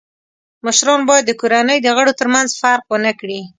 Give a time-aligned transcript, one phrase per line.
[0.65, 3.41] مشران باید د کورنۍ د غړو تر منځ فرق و نه کړي.